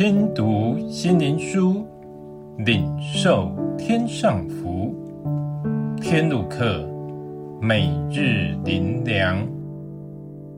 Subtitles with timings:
[0.00, 1.86] 听读心灵书，
[2.64, 4.94] 领受天上福。
[6.00, 6.88] 天路客，
[7.60, 9.46] 每日灵粮，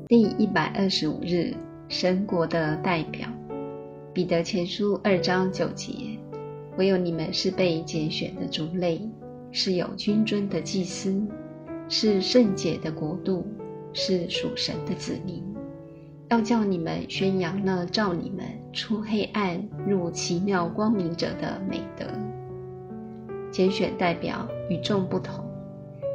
[0.07, 1.53] 第一百二十五日，
[1.89, 3.29] 神国的代表。
[4.13, 5.93] 彼得前书二章九节：
[6.79, 9.01] 唯有你们是被拣选的族类，
[9.51, 11.21] 是有君尊的祭司，
[11.89, 13.45] 是圣洁的国度，
[13.93, 15.43] 是属神的子民。
[16.33, 22.07] 要叫你们宣扬那召你们出黑暗入奇妙光明者的美德。
[23.51, 25.45] 拣选代表与众不同，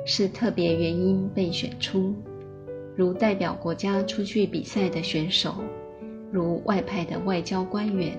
[0.07, 2.15] 是特别原因被选出，
[2.95, 5.53] 如代表国家出去比赛的选手，
[6.31, 8.17] 如外派的外交官员，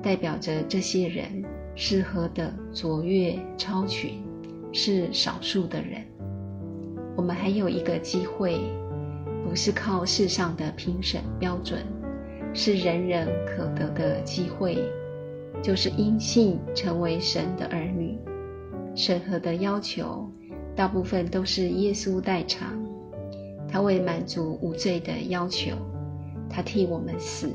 [0.00, 4.22] 代表着这些人适合的卓越超群，
[4.72, 6.04] 是少数的人。
[7.16, 8.60] 我们还有一个机会。
[9.48, 11.80] 不是靠世上的评审标准，
[12.54, 14.78] 是人人可得的机会，
[15.62, 18.18] 就是因信成为神的儿女。
[18.94, 20.30] 审核的要求，
[20.74, 22.78] 大部分都是耶稣代偿。
[23.68, 25.76] 他为满足无罪的要求，
[26.48, 27.52] 他替我们死，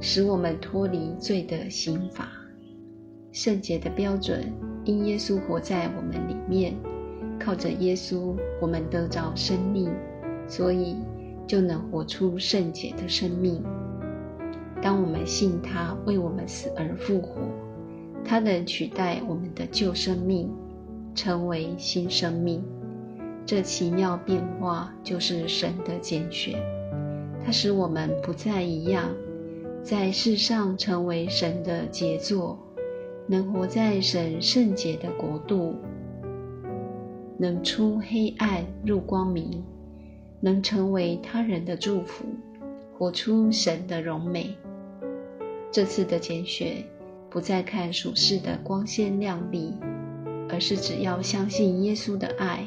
[0.00, 2.28] 使我们脱离罪的刑罚。
[3.32, 4.52] 圣洁的标准，
[4.84, 6.74] 因耶稣活在我们里面，
[7.40, 9.92] 靠着耶稣，我们得着生命，
[10.48, 10.96] 所以。
[11.48, 13.64] 就能活出圣洁的生命。
[14.82, 17.40] 当我们信他为我们死而复活，
[18.22, 20.50] 他能取代我们的旧生命，
[21.14, 22.62] 成为新生命。
[23.46, 26.60] 这奇妙变化就是神的拣选，
[27.42, 29.08] 它使我们不再一样，
[29.82, 32.58] 在世上成为神的杰作，
[33.26, 35.76] 能活在神圣洁的国度，
[37.38, 39.64] 能出黑暗入光明。
[40.40, 42.24] 能成为他人的祝福，
[42.96, 44.56] 活出神的荣美。
[45.70, 46.84] 这次的拣选
[47.28, 49.74] 不再看属世的光鲜亮丽，
[50.48, 52.64] 而是只要相信耶稣的爱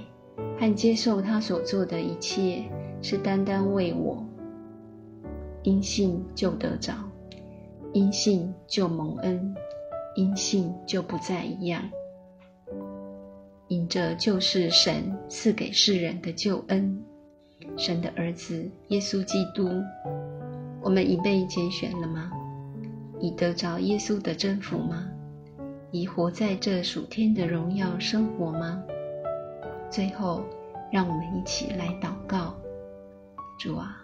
[0.60, 2.64] 和接受他所做的一切，
[3.02, 4.24] 是单单为我。
[5.64, 6.94] 因信就得着，
[7.94, 9.56] 因信就蒙恩，
[10.16, 11.90] 因信就不再一样。
[13.68, 17.04] 因着就是神赐给世人的救恩。
[17.78, 19.70] 神的儿子耶稣基督，
[20.82, 22.32] 我们已被拣选了吗？
[23.20, 25.08] 已得着耶稣的征服吗？
[25.92, 28.82] 已活在这属天的荣耀生活吗？
[29.90, 30.44] 最后，
[30.92, 32.56] 让我们一起来祷告：
[33.60, 33.98] 主啊，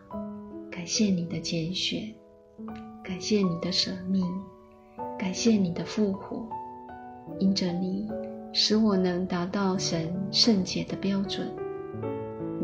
[0.69, 2.13] 感谢你的拣选，
[3.03, 4.25] 感谢你的舍命，
[5.17, 6.45] 感谢你的复活，
[7.39, 8.09] 因着你，
[8.53, 11.47] 使我能达到神圣洁的标准。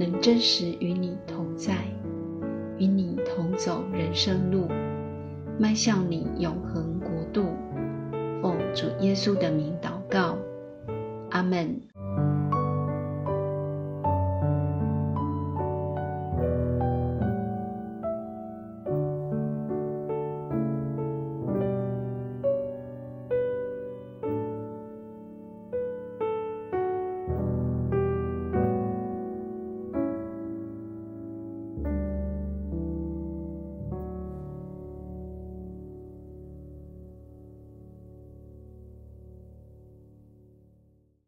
[0.03, 1.77] 能真实与你同在，
[2.77, 4.67] 与你同走人生路，
[5.57, 7.45] 迈向你永恒国度。
[8.41, 10.37] 奉主耶稣的名祷告，
[11.29, 11.79] 阿门。